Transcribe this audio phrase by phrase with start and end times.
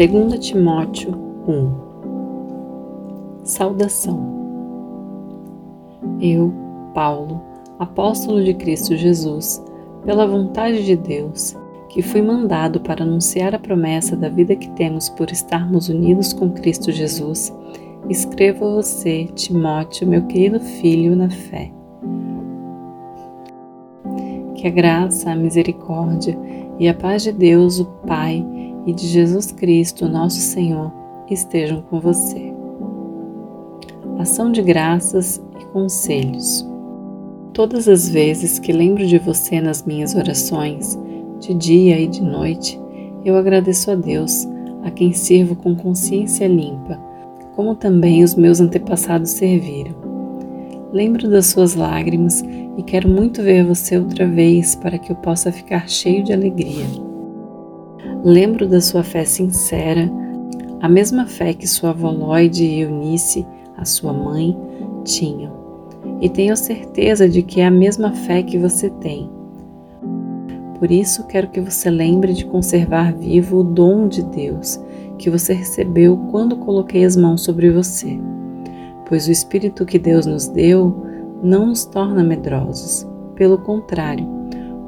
[0.00, 1.12] 2 Timóteo
[1.46, 4.18] 1 Saudação
[6.18, 6.50] Eu,
[6.94, 7.42] Paulo,
[7.78, 9.62] apóstolo de Cristo Jesus,
[10.06, 11.54] pela vontade de Deus,
[11.90, 16.48] que fui mandado para anunciar a promessa da vida que temos por estarmos unidos com
[16.48, 17.54] Cristo Jesus,
[18.08, 21.70] escrevo a você, Timóteo, meu querido filho na fé.
[24.54, 26.38] Que a graça, a misericórdia
[26.78, 28.59] e a paz de Deus, o Pai,
[28.90, 30.92] e de Jesus Cristo, nosso Senhor,
[31.30, 32.52] estejam com você.
[34.18, 36.66] Ação de graças e conselhos.
[37.54, 40.98] Todas as vezes que lembro de você nas minhas orações,
[41.38, 42.80] de dia e de noite,
[43.24, 44.46] eu agradeço a Deus,
[44.82, 46.98] a quem sirvo com consciência limpa,
[47.54, 49.94] como também os meus antepassados serviram.
[50.92, 52.42] Lembro das suas lágrimas
[52.76, 57.09] e quero muito ver você outra vez para que eu possa ficar cheio de alegria.
[58.22, 60.10] Lembro da sua fé sincera,
[60.82, 63.46] a mesma fé que sua avó Lloyd e Eunice,
[63.78, 64.54] a sua mãe,
[65.04, 65.52] tinham.
[66.20, 69.30] E tenho certeza de que é a mesma fé que você tem.
[70.78, 74.78] Por isso, quero que você lembre de conservar vivo o dom de Deus
[75.16, 78.18] que você recebeu quando coloquei as mãos sobre você.
[79.08, 81.06] Pois o Espírito que Deus nos deu
[81.42, 83.06] não nos torna medrosos.
[83.34, 84.26] Pelo contrário,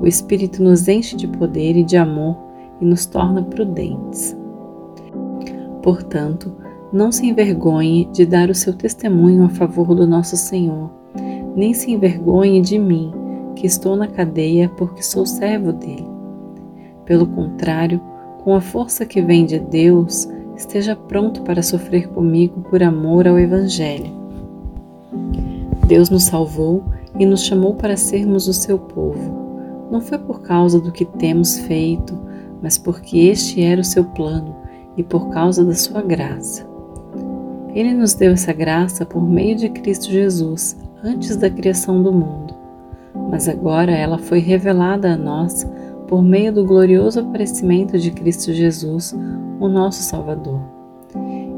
[0.00, 2.49] o Espírito nos enche de poder e de amor
[2.80, 4.36] e nos torna prudentes.
[5.82, 6.52] Portanto,
[6.92, 10.90] não se envergonhe de dar o seu testemunho a favor do nosso Senhor,
[11.54, 13.12] nem se envergonhe de mim,
[13.54, 16.06] que estou na cadeia porque sou servo dele.
[17.04, 18.00] Pelo contrário,
[18.42, 23.38] com a força que vem de Deus, esteja pronto para sofrer comigo por amor ao
[23.38, 24.18] Evangelho.
[25.86, 26.84] Deus nos salvou
[27.18, 29.88] e nos chamou para sermos o seu povo.
[29.90, 32.16] Não foi por causa do que temos feito,
[32.62, 34.56] mas porque este era o seu plano
[34.96, 36.68] e por causa da sua graça.
[37.74, 42.54] Ele nos deu essa graça por meio de Cristo Jesus, antes da criação do mundo,
[43.30, 45.66] mas agora ela foi revelada a nós
[46.08, 49.16] por meio do glorioso aparecimento de Cristo Jesus,
[49.60, 50.60] o nosso Salvador.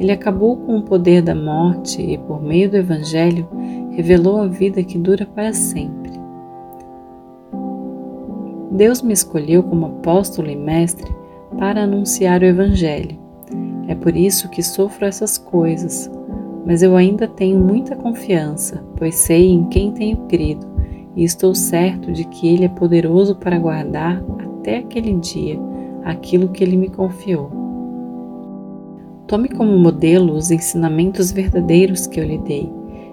[0.00, 3.46] Ele acabou com o poder da morte e, por meio do Evangelho,
[3.90, 5.97] revelou a vida que dura para sempre.
[8.70, 11.10] Deus me escolheu como apóstolo e mestre
[11.58, 13.18] para anunciar o Evangelho.
[13.86, 16.10] É por isso que sofro essas coisas,
[16.66, 20.66] mas eu ainda tenho muita confiança, pois sei em quem tenho crido
[21.16, 25.58] e estou certo de que Ele é poderoso para guardar até aquele dia
[26.04, 27.50] aquilo que Ele me confiou.
[29.26, 32.70] Tome como modelo os ensinamentos verdadeiros que eu lhe dei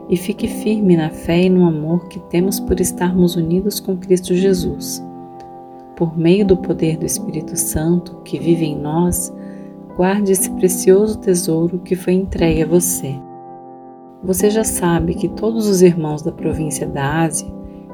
[0.09, 4.35] e fique firme na fé e no amor que temos por estarmos unidos com Cristo
[4.35, 5.01] Jesus
[5.95, 9.33] por meio do poder do Espírito Santo que vive em nós,
[9.95, 13.15] guarde esse precioso tesouro que foi entregue a você.
[14.23, 17.47] Você já sabe que todos os irmãos da província da Ásia,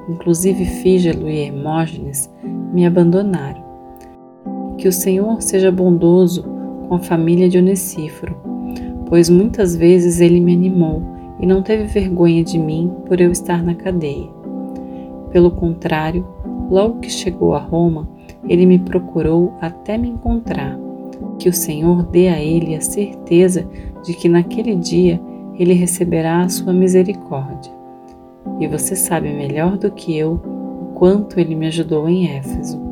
[0.09, 2.29] inclusive Fígelo e Hermógenes,
[2.73, 3.61] me abandonaram.
[4.77, 6.43] Que o Senhor seja bondoso
[6.87, 8.35] com a família de Onesíforo,
[9.07, 11.03] pois muitas vezes ele me animou
[11.39, 14.29] e não teve vergonha de mim por eu estar na cadeia.
[15.31, 16.25] Pelo contrário,
[16.71, 18.07] Logo que chegou a Roma,
[18.47, 20.79] ele me procurou até me encontrar.
[21.37, 23.67] Que o Senhor dê a ele a certeza
[24.05, 25.19] de que naquele dia
[25.59, 27.73] ele receberá a sua misericórdia.
[28.57, 32.90] E você sabe melhor do que eu o quanto ele me ajudou em Éfeso.